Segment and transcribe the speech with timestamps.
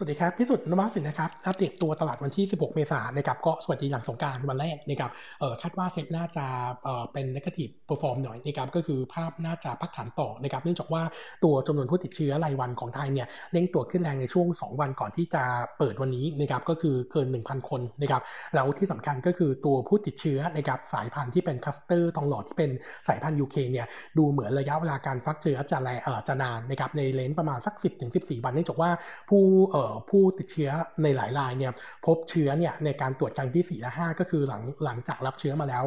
[0.00, 6.46] สวัสดีครับ พิสุทธิ์นวัสินนะครับ อัปเดตตัวตลาดวันที่ 16 เมษายนนะครับก็สวัสดีหลังสงกรานต์วันแรกนะครับเออคาดว่าเซ็ตน่าจะ
[6.84, 11.02] เออเป็น negative perform หน่อยนะครับก็คือภาพน่าจะพักฐานต่อนะครับเนื่องจากว่า
[11.44, 15.42] ตัวจำนวนผู้ติดเชื้อรายวันของไทยเนี่ยเร่งตัวขึ้นแรงในช่วง 2 วันก่อนที่จะ
[15.78, 18.22] เปิดวันนี้นะครับก็คือเกิน 1,000 คนนะครับ
[18.54, 22.70] แล้วที่สำคัญก็คือตัวผู้ติดเชื้อนะครับสายพันธุ์ที่เป็นคลัสเตอร์ทองหล่อที่เป็น
[23.08, 23.86] สายพันธุ์ UK เนี่ย
[24.18, 27.74] ดูเหมือนระยะเวลาการฟักเชื้อจะแลเออจะนานนะครับใน range ประมาณสัก
[28.08, 28.90] 10-14 วันเนื่องจากว่า
[29.30, 30.70] ผู้เออผู้ติดเชื้อ
[31.02, 31.72] ในหลายรายเนี่ย
[32.06, 35.84] พบเชื้อเนี่ยในการตรวจครั้งที่4และ5 ก็คือหลังหลังจากรับเชื้อมาแล้ว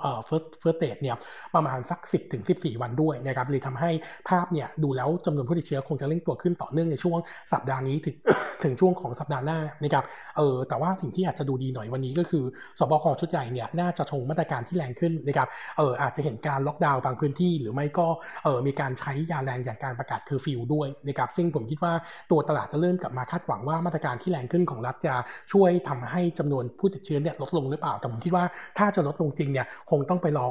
[0.00, 1.16] เอ่อ first first stage เนี่ย
[1.54, 3.90] ประมาณสัก 10ถึง14 วันด้วยนะครับเลยทำให้
[4.28, 7.18] ภาพเนี่ยดูแล้วจำนวนผู้ติดเชื้อคงจะเร่งตัวขึ้นต่อเนื่องในช่วง
[7.52, 8.16] สัปดาห์นี้ถึง
[8.64, 10.04] ถึงช่วงของสัปดาห์หน้านะครับ
[10.36, 12.44] เออแต่ว่าสิ่งที่อาจจะดูดีหน่อยวันนี้ก็คือ
[12.78, 15.48] สบคชุดใหญ่เนี่ยน่าจะชงมาตรการที่แรงขึ้นนะครับ
[15.78, 18.06] เอออาจจะเห็นการล็อกดาวน์บางพื้นที่ หรือไม่ก็
[18.44, 21.92] เออมีการใช้ยาแรงอย่างการประกาศเคอร์ฟิวด้วยนะครับซึ่งผมคิดว่า
[22.30, 25.14] ตัวตลาดจะเริ่มกลับมาคาดหวังว่ามาตรการที่แรงขึ้นของรัฐจะ
[25.52, 28.44] ช่วยทำให้จำนวนผู้ติดเชื้อเนี่ยลดลงหรือเปล่าแต่ผมคิดว่า
[28.78, 30.46] ถ้าจะลดลงจริงเนี่ยคงต้องไปรอ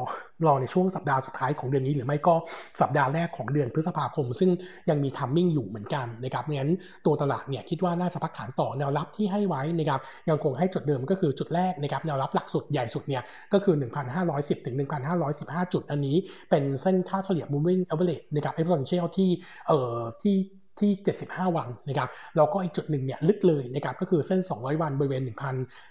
[0.48, 2.36] รอในช่วงสัปดาห์สุดท้ายของเดือนนี้ หรือไม่ก็
[2.82, 4.50] สัปดาห์แรกของเดือนพฤษภาคม ซึ่ง
[4.90, 6.72] ยังมี timing อยู่เหมือนกันนะครับงั้น
[7.06, 13.24] ตัวตลาดเนี่ยคิดว่าน่าจะพักฐานต่อแนวรับที่ให้ไว้นะครับยังคงให้จุดเดิมก็คือจุดแรกนะครับแนวรับหลักสุดใหญ่สุดเนี่ย
[13.54, 13.76] ก็คือ
[14.20, 14.76] 1,510ถึง
[15.24, 16.16] 1,515 จุดอันนี้
[16.50, 19.30] เป็นเส้นค่าเฉลี่ย moving average นะครับ exponential ที่
[19.68, 20.36] เอ่อที่
[20.82, 20.92] ที่
[21.24, 25.22] 75 วันนะครับแล้วก็อีกจุดหนึ่งเนี่ยลึกเลยนะครับก็คือเส้น 200 วันบริเวณ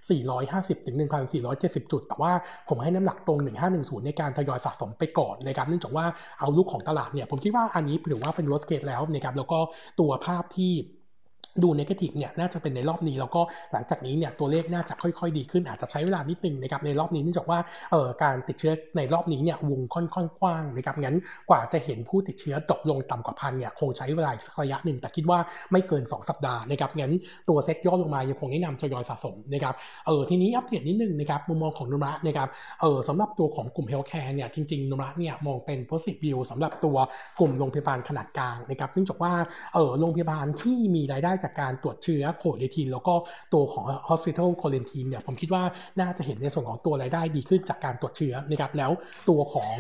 [0.09, 0.97] 1,450 ถึง
[1.45, 2.33] 1,470 จุด แต่ว่า
[2.69, 3.39] ผมให้น้ำหนักตรง
[3.73, 6.05] 1510 ในการทยอยสะสมไปก่อนนะครับเนื่องจากว่า
[6.41, 9.59] เอาลูกของตลาดเนี่ยผมคิดว่าอันนี้ถือว่าเป็น worst case แล้วนะครับแล้วก็
[10.01, 10.73] ตัวภาพที่
[11.63, 13.41] ดูนกาทีฟเนี่ยน่าจะเป็นในรอบนี้แล้วก็
[13.73, 17.59] หลังจากนี้เนี่ยตัวเลขน่าจะค่อยๆ ดีขึ้นอาจจะใช้เวลานิดนึงนะครับในรอบนี้เนื่องจากว่า
[17.93, 21.17] เอ่อการติดเชื้อในรอบนี้เนี่ยวงค่อนข้างกว้างนะครับงั้น
[21.51, 25.39] กว่าจะเห็นผู้ติดเชื้อตกลงต่ำกว่าพันเนี่ยคงใช้เวลาสักระยะหนึ่งแต่คิดว่า
[25.73, 27.13] ไม่เกิน 2 สัปดาห์นะครับงั้น
[27.49, 29.75] ตัวเซ็ตย่อลงมายังคงแนะนำทยอยสะสมนะครับ
[30.07, 32.49] เออทีนี้อัปเดตนิดนึงนะครับมุมมองของนุมะนะครับ
[32.81, 36.97] เออสำหรับตัวของกลุ่มเฮลท์แคร์เนี่ยจริงๆนุมะเนี่ยมองเป็น positive view สำหรับตัว
[37.41, 39.33] กลุ่มโรงพยาบาลขนาดกลางนะครับเนื่องจากว่า
[39.75, 43.15] เออโรงพยาบาลที่มีรายได้จากการตรวจเชื้อโควิดทีแล้วก็
[43.55, 45.63] ตัวของ hospital quarantine เนี่ยผมคิดว่า
[46.01, 48.91] น่าจะเห็นในส่วนของตัวรายได้ดีขึ้นจากการตรวจเชื้อนะครับแล้ว
[49.29, 49.71] ตัวของ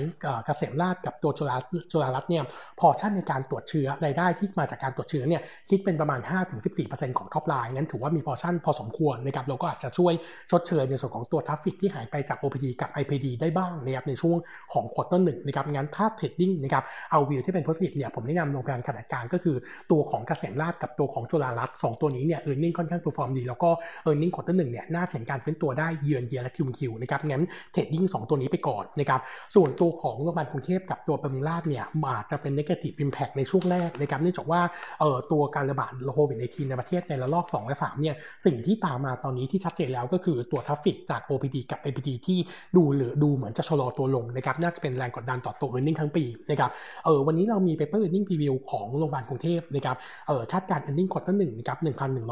[0.44, 1.56] เกษมราษฎร์กับตัวจุฬา
[1.92, 2.44] จุฬารัตน์เนี่ย
[2.80, 6.20] พอชั่นในการตรวจเชื้อรายได้ที่มาจากการตรวจเชื้อเนี่ยคิดเป็นประมาณ
[6.68, 10.12] 5-14%ของ top line นั้นถือว่ามีพอชั่นพอสมควรนะครับเราก็อาจจะช่วย
[10.50, 14.36] ชดเชยในส่วนของตัว traffic ที่หายไปจาก OPD กับ IPD ได้บ้างนะครับในช่วง
[14.72, 19.56] ของ quarter หนึ่งนะครับงั้นถ้า trading นะครับเอาวิวที่เป็น positive เนี่ยผมแนะนำโรงพยาบาลขนาดกลางก็คือ
[19.90, 23.70] ตัวของเกษมราษฎร์กับตัวของจุฬารัตน์สองตัวนี้เนี่ย earning ค่อนข้าง perform ดี แล้วก็
[24.02, 27.42] earning quarter หนึ่งเนี่ยน่าเห็นการฟื้นตัวได้ year on year และ Q on Q นะครับงั้น
[27.72, 29.20] trading สองตัวนี้ไปก่อนนะครับ
[29.54, 34.60] ส่วนตัวของโรงพยาบาลกรุงเทพกับตัวบำรุงราษฎร์เนี่ยอาจจะเป็น negative impact ในช่วงแรกนะครับเนื่องจากว่า
[35.00, 42.38] เอ่อตัวการระบาดโควิดในทีในประเทศในระลอก2และ3เนี่ยสิ่งที่ตามมาตอนนี้ที่ชัดเจนแล้วก็คือตัว traffic จาก OPD กับ IPD ที่
[42.76, 46.70] ดูหรือดูเหมือนจะชะลอตัวลงนะครับน่าจะเป็นแรงกดดันต่อตัว earning ทั้งปีนะครับ
[47.04, 49.96] เออวันนี้เรามี paper earning preview ของโรงพยาบาลกรุงเทพนะครับ
[50.28, 51.78] เออคาดการ earning quarter หนึ่งนะครับ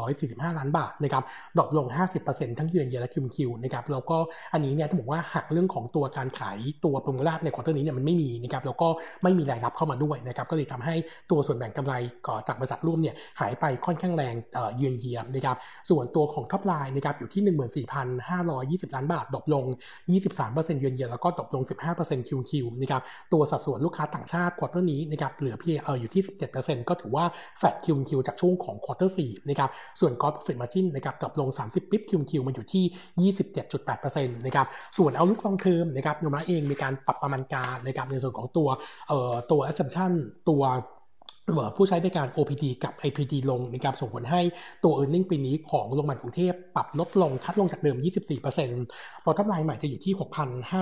[0.01, 1.23] 1,145 ล้านบาทนะครับ
[1.57, 1.87] drop ลง
[2.23, 4.17] 50%ทั้งเยือนเยียและคิวคิวนะครับแล้วก็
[4.53, 8.87] อันนี้เนี่ยต้องบอกว่าหักเรื่องของตัวการขายตัวโปรโมชั่นใน quarter นี้เนี่ยมันไม่มีนะครับแล้วก็
[9.23, 10.95] ไม่มีรายรับเข้ามาด้วยนะครับก็เลยทำให้
[11.31, 11.93] ตัวส่วนแบ่งกำไร
[12.27, 14.35] ก่อจากบริษัทร่วมเนี่ยหายไปค่อนข้างแรง
[14.77, 15.57] เยือนเยียนะครับ
[15.89, 17.43] ส่วนตัวของ top line นะครับอยู่ที่
[18.87, 19.65] 14,520 ล้านบาท drop ลง
[20.23, 21.63] 23% year on year แล้วก็ drop ลง
[21.95, 23.01] 15% Q on Q นะครับ
[23.33, 26.23] ตัวสัดส่วนลูกค้าต่างชาติ quarter นี้นะครับเหลือเพียงเอออยู่ที่
[26.55, 27.25] 17%ก็ถือว่า
[27.57, 29.69] flat Q on Q จากช่วงของ quarter 4นะครับ
[29.99, 34.67] ส่วน gross profit margin นะครับ drop ลง 30 bip Q on Q มาอยู่ที่ 27.8%นะครับ
[34.97, 38.67] ส่วน outlook long term นะครับโนมูระเองมีการปรับประมาณการนะครับในส่วนของตัว
[39.07, 40.11] เอ่อตัว assumption
[40.49, 40.63] ตัว
[41.75, 44.41] ผู้ใช้บริการ OPD กับ IPD ลงนะครับส่งผลให้
[44.83, 47.97] ตัว e a r n i n g ปีนี้ของโรงพยาบาลกรุงเทพปรับลดลงคัดลงจากเดิม
[48.61, 50.13] 24%พอทับไลน์ใหม่จะอยู่ที่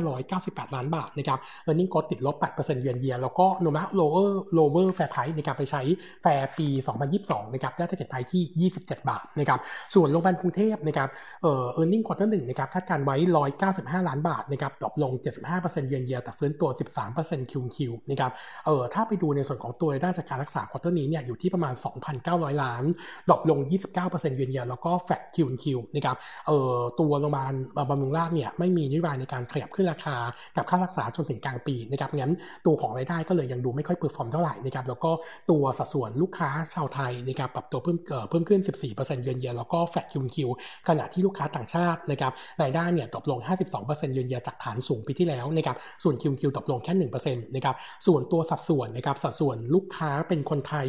[0.03, 5.35] 6,598 ล้านบาทนะครับ e a r n i n g ก็ติดลบ 8%เยือนเยียแล้วก็โนมะ lower lower fair price
[5.37, 5.81] ในการไปใช้
[6.21, 6.67] แฟร์ปี
[7.11, 9.59] 2022 นะครับได้เก็ตไพที่ 27 บาทนะครับ
[9.95, 11.09] ส่วนโรงพยาบาลกรุงเทพนะครับ
[11.43, 13.15] เอ่อ e a r n i n g quarter 1นะครับคาดการไว้
[13.61, 15.11] 195 ล้านบาทนะครับดรอปลง
[15.51, 16.69] 75%เยือนเยียแต่ฟื้นตัว
[17.11, 18.31] 13% QoQ นะครับ
[18.65, 21.73] เอ่อถ้าไปดูในส่วนของตัวรายได้จากการรักษา quarter นี้เนี่ยอยู่ที่ประมาณ
[22.17, 22.83] 2,900 ล้าน
[23.29, 23.59] drop ลง
[23.97, 26.17] 29% year on year แล้วก็ flat QoQ นะครับ
[26.47, 27.53] เอ่อตัวโรงพยาบาล
[27.89, 30.15] บำรุงราษฎร์เนี่ยไม่มีนโยบายในการขยับขึ้นราคา
[30.55, 32.33] กับค่ารักษาจนถึงกลางปีนะครับงั้น
[32.65, 35.11] ตัวของรายได้ก็เลยยังดูไม่ค่อย perform เท่าไหร่นะครับแล้วก็
[35.51, 37.97] ตัวสัดส่วนลูกค้าชาวไทยนะครับปรับตัวเพิ่ม
[38.29, 38.61] เพิ่มขึ้น
[38.91, 40.49] 14% year on year แล้วก็ flat QoQ
[40.87, 43.39] ขณะที่ลูกค้าต่างชาตินะครับรายได้เนี่ย drop ลง
[43.77, 46.93] 52% year on year จากฐานสูงปีที่แล้วนะครับส่วน QoQ drop ลงแค่
[47.25, 47.75] 1%นะครับ
[48.07, 50.87] ส่วนตัวสัดส่วนนะครับสัดส่วนลูกค้าเป็นคนไทย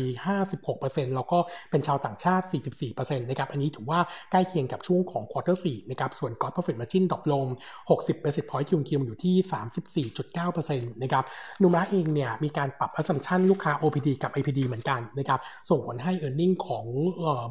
[0.57, 1.39] 56%แล้วก็
[1.71, 2.45] เป็นชาวต่างชาติ
[2.83, 7.47] 44%นะครับอันนี้ถือว่าใกล้เคียงกับช่วงของ quarter 4นะครับส่วน Gross Profit Margin drop ลง
[7.89, 11.25] 60 basis point QoQ อยู่ที่ 34.9%นะครับ
[11.63, 15.41] โนมูระเองเนี่ยมีการปรับ assumption ลูกค้า OPD กับ IPD เหมือนกันนะครับ
[15.71, 16.87] ส่งผลให้ e a r n i n g ของ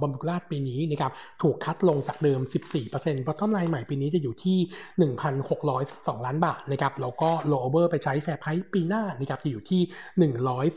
[0.02, 1.12] บำรุงราชปีนี้นะครับ
[1.42, 2.40] ถูกคัดลงจากเดิม
[2.82, 4.58] 14%เพราะต้นไลน์ใหม่ปีนี้จะอยู่ที่
[5.62, 9.82] 1,602ล้านบาทนะครับแล้วก็ rollover ไปใช้ fair price ปีหน้านะครับจะอยู่ที่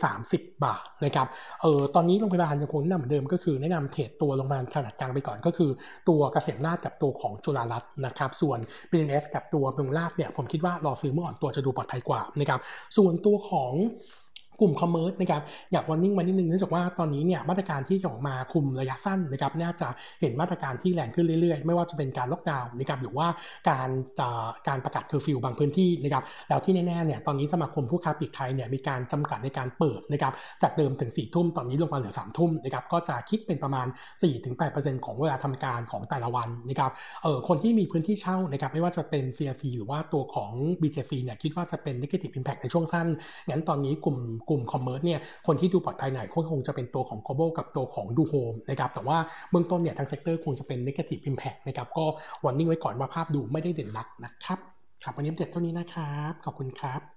[0.05, 1.16] 130 บาทนะครับ
[1.63, 5.71] เออตอนนี้โรงพยาบาลยังคงแนะนำเหมือนเดิมก็คือแนะนำเทรดตัวโรงพยาบาลขนาดกลางไปก่อนก็คือ
[6.09, 8.59] ตัวเกษมราชกับตัวของจุฬารัตน์นะครับส่วน
[8.91, 12.61] BNS กับตัวบำรุงราชเนี่ยผมคิดว่ารอซื้อเมื่ออ่อนตัวจะดูปลอดภัยกว่านะครับ
[12.97, 13.73] ส่วนตัวของ
[14.61, 15.43] กลุ่ม commerce นะครับ
[15.73, 19.89] อยาก warning มานิดนึงเนื่องจากว่าตอนนี้เนี่ยมาตรการที่ออกมาคุมระยะสั้นนะครับน่าจะ
[20.21, 23.27] เห็นมาตรการที่แรงขึ้นเรื่อยๆ ไม่ว่าจะเป็นการล็อกดาวน์นะครับหรือว่า
[23.69, 23.89] การ
[24.69, 30.33] การประกาศเคอร์ฟิวบางพื้นที่นะครับแล้วที่แน่ๆเนี่ยตอนนี้สมาคมผู้ค้าปลีกไทยเนี่ยมีการจำกัดในการเปิดนะครับ
[30.63, 33.87] จากเดิมถึง4ี่ทุ่มตอนนี้ลงมาเหลือ3ามทุ่มนะครับก็จะคิดเป็นประมาณ
[34.47, 36.93] 4-8%ของเวลาทำการของแต่ละวันนะครับ
[37.23, 43.07] เออคนที่มีพื้นที่เช่านะครับไม่ว่าจะเป็น CRC หรือว่าตัวของ BJC เนี่ยคิดว่าจะเป็น negative impact ในช่วงสั้น
[43.49, 49.19] งั้นตอนนี้กลุ่มกลุ่ม commerce เนี่ยคนที่ดูปลอดภัยหน่อยคงจะเป็นตัวของ Global กับตัวของดูโฮมนะครับแต่ว่า
[49.51, 52.05] เบื้องต้นเนี่ยทาง sector คงจะเป็น negative impact นะครับก็
[52.45, 54.59] warning ไว้ก่อนว่าภาพดูไม่ได้เด่นนักนะครับ
[55.03, 57.16] ครับวันนี้เด็ดเท่านี้นะครับขอบคุณครับ